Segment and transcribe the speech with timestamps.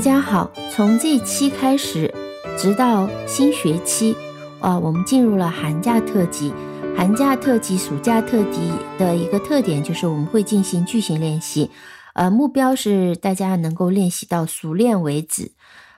[0.00, 2.10] 大家好，从这期开始，
[2.56, 4.16] 直到新学期，
[4.58, 6.54] 啊，我们进入了寒假特辑。
[6.96, 11.70] 寒假特辑、暑假特辑的一个特点就是我们会进行句型练习，
[12.14, 15.52] 呃，目标是大家能够练习到熟练为止。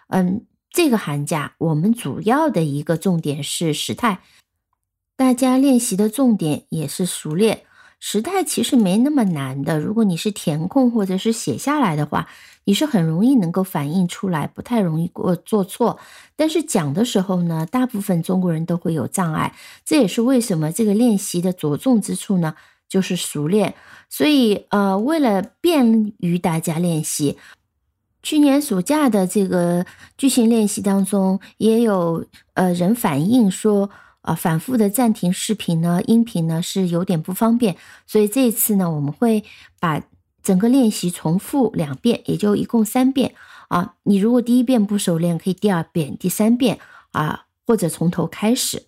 [0.09, 4.19] 嗯，这个寒假我们主要的一个重点是时态，
[5.17, 7.63] 大家练习的重点也是熟练。
[8.05, 12.29] 时态其实没那么难的，如果你是填空或者是写下来的话，
[12.65, 16.01] 你是很容易能够反映出来，不太容易过做错。
[16.35, 22.57] 但是讲的时候呢，大部分中国人都会有障碍，这也是为什么这个练习的着重之处呢，
[22.89, 23.73] 就是熟练。
[24.11, 27.39] 所以呃，为了便于大家练习，
[28.21, 29.87] 去年暑假的这个
[30.19, 33.89] 句型练习当中，也有呃人反映说。
[34.23, 39.45] 啊，反复的暂停视频呢，音频呢是有点不方便，所以这一次呢，我们会
[39.79, 40.03] 把
[40.43, 43.35] 整个练习重复两遍，也就一共三遍
[43.69, 43.95] 啊。
[44.05, 46.79] 你如果第一遍不熟练，可以第二遍、第三遍
[47.11, 48.85] 啊，或者从头开始。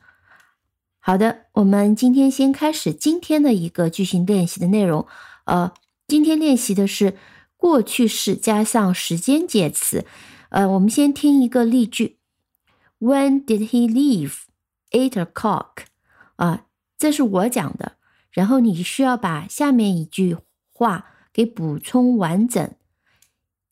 [1.00, 5.06] 好的，我们今天先开始今天的一个句型练习的内容。
[5.44, 5.72] 呃，
[6.06, 7.16] 今天练习的是
[7.56, 10.06] 过去式加上时间介词。
[10.50, 12.18] 呃，我们先听一个例句
[13.00, 14.32] ：When did he leave？
[14.94, 15.86] Eight o'clock，
[16.36, 17.96] 啊，这是我讲的。
[18.30, 20.36] 然后你需要把下面一句
[20.72, 22.76] 话给补充完整。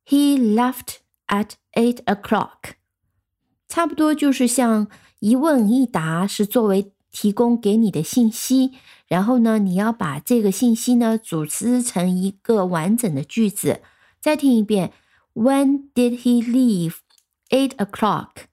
[0.05, 0.97] He left
[1.29, 2.73] at eight o'clock，
[3.69, 4.89] 差不多就是像
[5.21, 8.73] 一问一答，是作为提供给你的信息。
[9.07, 13.81] 然后呢，你要把这个信息呢组织成一个完整的句子。
[14.21, 14.93] 再听一遍
[15.35, 16.97] ，When did he leave
[17.51, 18.47] eight o'clock？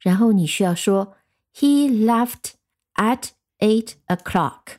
[0.00, 1.16] 然后你需要说。
[1.57, 2.53] He left
[2.95, 4.77] at eight o'clock。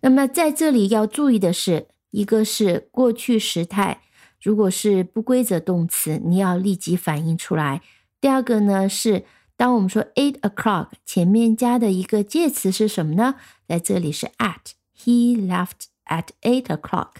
[0.00, 4.00] 那么在这里要注意的是，一个是过去时态，
[4.40, 7.82] 如果是不规则动词，你要立即反应出来。
[8.20, 9.24] 第二个呢是，
[9.56, 13.36] 当我们说 eight o'clock 前面加的一个介词是什么呢？
[13.66, 17.16] 在这里是 at。He left at eight o'clock。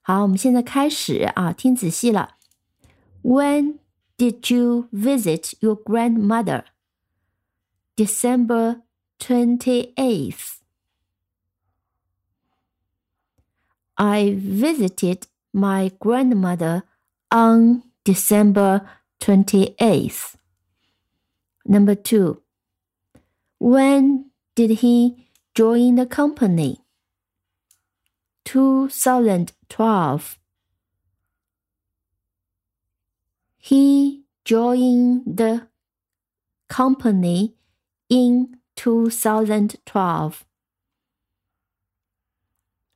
[0.00, 2.36] 好，我们现在开始啊，听仔细了。
[3.22, 3.78] When
[4.16, 5.76] did you visit your
[7.95, 8.81] grandmother？December
[9.19, 10.59] 28th.
[13.97, 16.83] I visited my grandmother
[17.31, 18.89] on December
[19.19, 20.35] 28th.
[21.65, 22.41] Number two,
[23.59, 26.79] when did he join the company?
[28.45, 30.39] 2012.
[33.57, 35.67] He joined the
[36.67, 37.55] company
[38.13, 40.45] in 2012.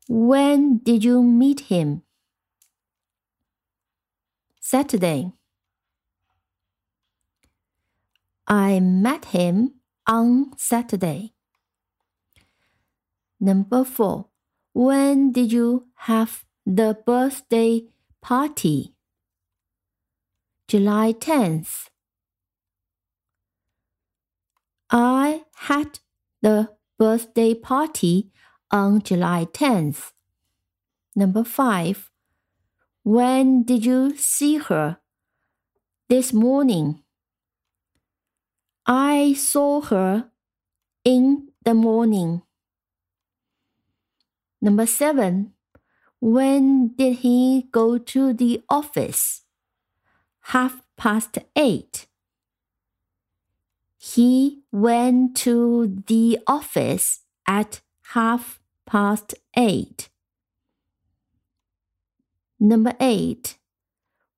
[0.08, 2.04] When did you meet him?
[4.60, 5.32] Saturday.
[8.48, 9.74] I met him
[10.06, 11.34] on Saturday.
[13.40, 14.28] Number four.
[14.74, 17.86] When did you have the birthday
[18.22, 18.94] party?
[20.68, 21.90] July 10th.
[24.90, 26.00] I had
[26.42, 28.32] the birthday party
[28.72, 30.12] on July 10th.
[31.16, 32.10] Number five.
[33.04, 35.00] When did you see her?
[36.10, 37.04] This morning.
[38.86, 40.32] I saw her
[41.04, 42.44] in the morning.
[44.62, 45.54] Number seven.
[46.22, 49.44] When did he go to the office?
[50.54, 52.08] Half past eight.
[53.98, 57.82] He went to the office at
[58.14, 60.10] half past eight.
[62.60, 63.58] Number eight.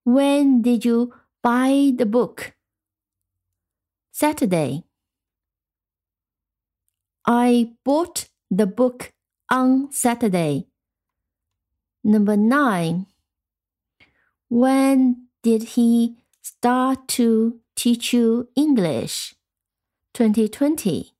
[0.03, 1.13] When did you
[1.43, 2.53] buy the book?
[4.11, 4.83] Saturday.
[7.25, 9.13] I bought the book
[9.51, 10.67] on Saturday.
[12.03, 13.05] Number nine.
[14.49, 19.35] When did he start to teach you English?
[20.18, 21.12] 2020.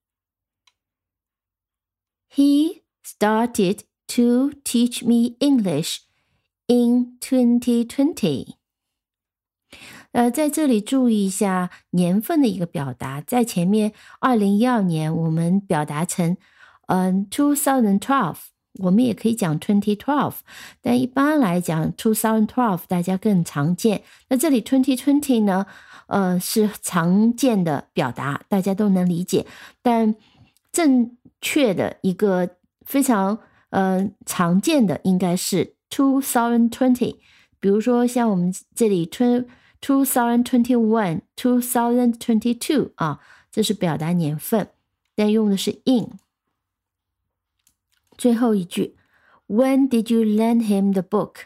[2.28, 5.99] He started to teach me English
[6.66, 8.55] in 2020.
[10.12, 16.37] 呃，在这里注意一下年份的一个表达，在前面二零一二年，我们表达成
[16.87, 18.37] 嗯 two thousand twelve，
[18.75, 20.37] 我们也可以讲 twenty twelve，
[20.81, 24.05] 但一般来讲 two thousand twelve 大家更常见。
[24.28, 25.66] 那这里 twenty twenty 呢？
[26.09, 29.45] 呃，是常见的表达，大家都能理解。
[29.83, 30.15] 但
[30.71, 33.39] 正确的一个非常
[33.69, 37.17] 呃常见的应该是 two thousand twenty。
[37.59, 39.45] 比如说像我们这里 twenty
[39.79, 43.19] two thousand twenty one, two thousand twenty two 啊，
[43.51, 44.69] 这是表达年份，
[45.15, 46.17] 但用的是 in。
[48.17, 48.97] 最后一句
[49.47, 51.45] ，When did you lend him the book?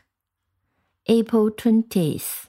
[1.05, 2.45] April twentieth.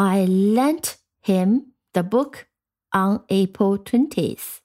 [0.00, 2.46] I lent him the book
[2.92, 4.58] on April twentieth.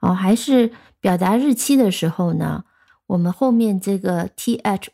[0.00, 2.64] 哦，还是表达日期的时候呢，
[3.08, 4.86] 我们后面这个 th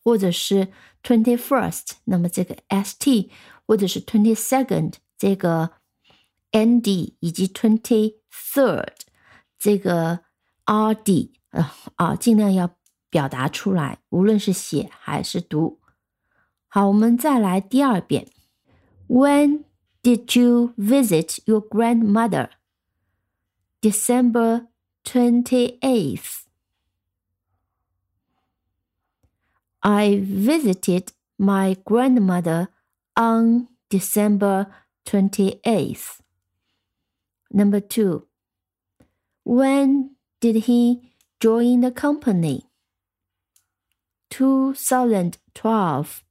[0.00, 0.68] 或者是
[1.02, 3.28] twenty first，那么这个 st
[3.66, 5.72] 或者是 twenty second 这个
[6.52, 8.92] nd 以及 twenty third
[9.58, 10.20] 这个
[10.66, 12.70] rd 啊啊，尽量要
[13.10, 15.80] 表达出来，无论是写还是读。
[16.68, 18.28] 好，我们再来第二遍。
[19.08, 19.64] When
[20.02, 22.48] did you visit your grandmother?
[23.80, 24.66] December
[25.04, 26.44] 28th.
[29.82, 32.68] I visited my grandmother
[33.16, 34.66] on December
[35.06, 36.20] 28th.
[37.52, 38.26] Number two,
[39.44, 42.64] when did he join the company?
[44.30, 46.25] 2012.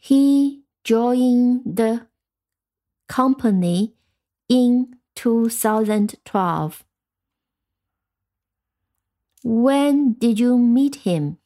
[0.00, 2.06] He joined the
[3.06, 3.92] company
[4.48, 6.84] in 2012.
[9.42, 11.36] When did you meet him?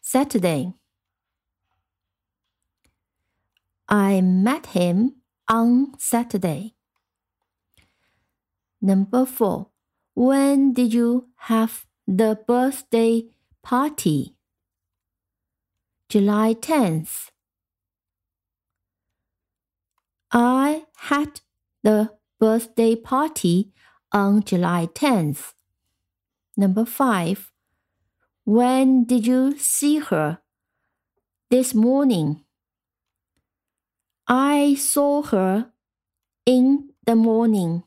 [0.00, 0.74] Saturday.
[3.88, 5.16] I met him
[5.48, 6.76] on Saturday.
[8.80, 9.70] Number four.
[10.14, 13.24] When did you have the birthday
[13.62, 14.35] party?
[16.08, 17.30] July 10th.
[20.30, 21.40] I had
[21.82, 23.72] the birthday party
[24.12, 25.54] on July 10th.
[26.56, 27.50] Number 5.
[28.44, 30.38] When did you see her?
[31.50, 32.44] This morning.
[34.28, 35.72] I saw her
[36.44, 37.82] in the morning.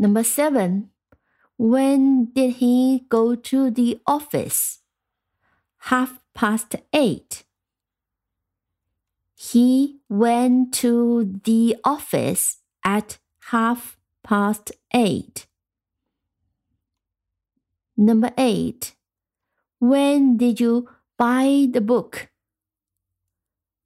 [0.00, 0.90] Number 7.
[1.56, 4.81] When did he go to the office?
[5.82, 7.44] Half past 8.
[9.50, 13.18] He went to the office at
[13.50, 15.46] half past eight.
[17.96, 18.94] Number eight.
[19.80, 20.88] When did you
[21.18, 22.30] buy the book?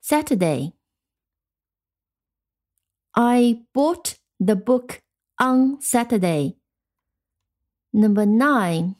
[0.00, 0.74] Saturday.
[3.14, 5.02] I bought the book
[5.40, 6.56] on Saturday.
[7.94, 8.96] Number nine.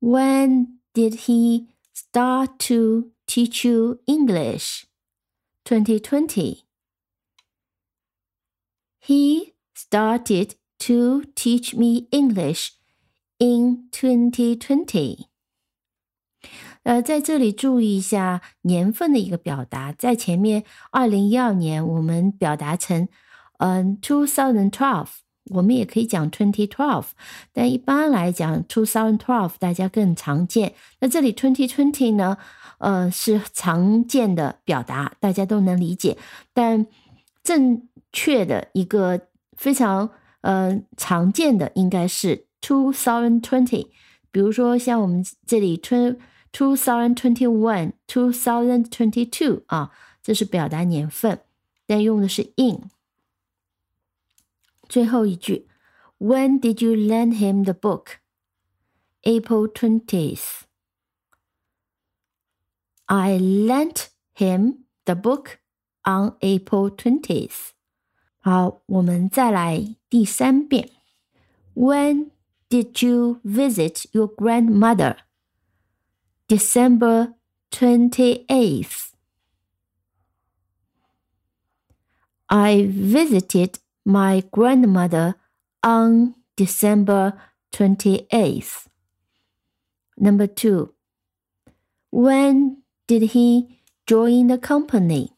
[0.00, 4.85] When did he start to teach you English?
[5.65, 6.63] 2020.
[8.99, 12.71] He started to teach me English
[13.39, 15.27] in 2020.
[16.83, 23.07] 呃，在这里注意一下年份的一个表达，在前面二零一二年我们表达成
[23.59, 25.07] 嗯 two thousand twelve，
[25.50, 27.06] 我们也可以讲 twenty twelve，
[27.52, 30.74] 但一般来讲 two thousand twelve 大家更常见。
[31.00, 32.36] 那这里 twenty twenty 呢？
[32.78, 36.16] 呃，是常见的表达，大家都能理解。
[36.54, 36.86] 但
[37.42, 39.20] 正确的一个
[39.56, 40.08] 非常
[40.42, 43.88] 呃常见的应该是 two thousand twenty。
[44.30, 46.14] 比如说像我们这里 two
[46.52, 49.90] two thousand twenty one two thousand twenty two 啊，
[50.22, 51.40] 这是表达年份，
[51.86, 52.90] 但用的是 in。
[54.87, 55.67] 最后一句，
[56.19, 58.19] When did you lend him the book?
[59.23, 60.63] April twentieth.
[63.05, 65.59] I lent him the book
[66.03, 67.71] on April twentieth.
[68.39, 70.89] 好，我们再来第三遍。
[71.73, 72.31] When
[72.69, 75.17] did you visit your grandmother?
[76.47, 77.35] December
[77.71, 79.11] twenty eighth.
[82.47, 85.34] I visited my grandmother
[85.82, 87.34] on December
[87.70, 88.88] twenty eighth.
[90.16, 90.94] Number two.
[92.10, 95.34] When did he join the company?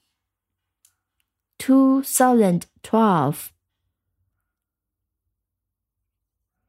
[1.58, 3.52] 2012.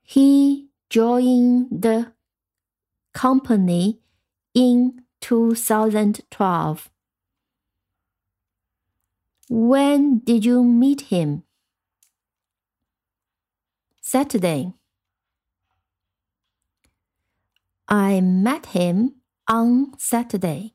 [0.01, 2.13] He joined the
[3.13, 4.00] company
[4.55, 6.89] in 2012.
[9.48, 11.43] When did you meet him?
[14.12, 14.74] Saturday.
[17.88, 20.74] I met him on Saturday.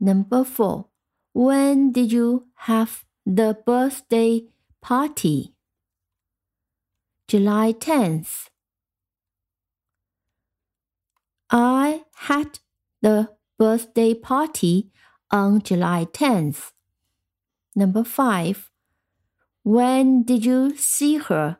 [0.00, 0.86] Number four,
[1.32, 4.48] when did you have the birthday
[4.82, 5.54] party?
[7.28, 8.48] July 10th.
[11.48, 12.58] I had
[13.02, 14.90] the birthday party
[15.30, 16.72] on July 10th.
[17.76, 18.69] Number five.
[19.62, 21.58] When did you see her?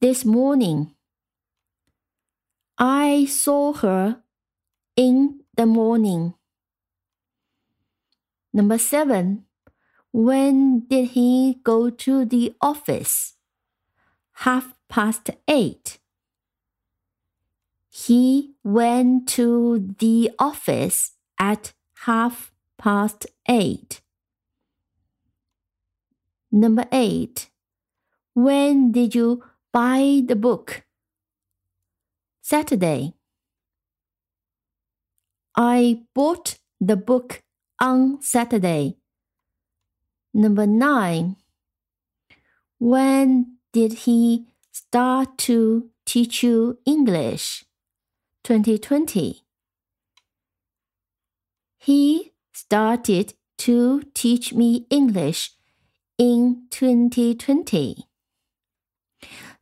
[0.00, 0.94] This morning.
[2.76, 4.22] I saw her
[4.96, 6.34] in the morning.
[8.52, 9.46] Number seven.
[10.12, 13.36] When did he go to the office?
[14.44, 15.98] Half past eight.
[17.88, 21.72] He went to the office at
[22.04, 24.01] half past eight.
[26.52, 27.48] Number eight.
[28.34, 29.42] When did you
[29.72, 30.84] buy the book?
[32.42, 33.14] Saturday.
[35.56, 37.42] I bought the book
[37.80, 38.98] on Saturday.
[40.34, 41.36] Number nine.
[42.78, 47.64] When did he start to teach you English?
[48.44, 49.42] 2020.
[51.78, 55.52] He started to teach me English
[56.16, 58.04] in twenty twenty，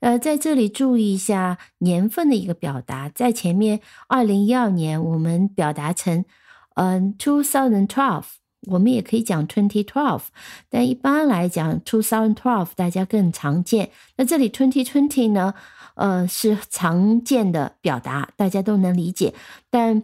[0.00, 6.24] 呃，在这里注意一下年份的一个表达，在前面二零一二年我们表达成
[6.74, 8.24] 嗯 two thousand twelve，
[8.68, 10.22] 我们也可以讲 twenty twelve，
[10.68, 13.90] 但一般来讲 two thousand twelve 大家更常见。
[14.16, 15.54] 那这里 twenty twenty 呢，
[15.94, 19.34] 呃是常见的表达，大家都能理解。
[19.70, 20.02] 但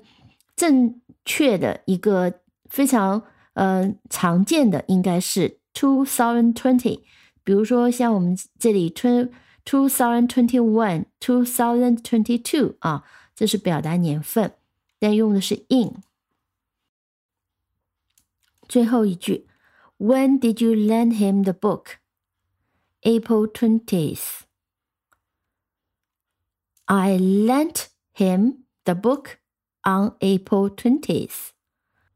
[0.55, 3.23] 正确的一个非常
[3.55, 7.01] 呃常见的应该是 two thousand twenty，
[7.45, 9.29] 比如说像我们这里 two
[9.63, 13.05] two thousand twenty one、two 啊，
[13.35, 14.55] 这是表达年份，
[14.99, 16.03] 但用的是 in。
[18.67, 19.47] 最后一句
[19.99, 21.99] ，When did you lend him the book?
[23.03, 24.41] April twentieth.
[26.87, 29.37] I lent him the book
[29.85, 31.51] on April twentieth.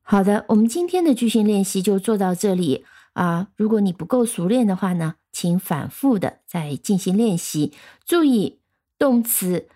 [0.01, 2.87] 好的，我们今天的句型练习就做到这里。
[3.25, 3.49] 啊。
[3.57, 5.17] 如果你不够熟练的话呢？
[5.33, 7.73] 请反复的再进行练习，
[8.05, 8.59] 注意
[8.99, 9.69] 动词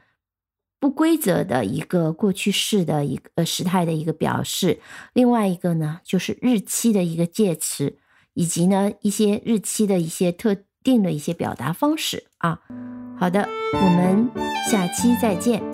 [0.80, 4.80] 不规则的一个过去式的一个时态的一个表示。
[5.12, 7.96] 另外一个呢，就是日期的一个介词，
[8.34, 12.60] 以及呢一些日期的一些特定的一些表达方式啊。
[13.16, 14.28] 好的，我们
[14.68, 15.73] 下期再见。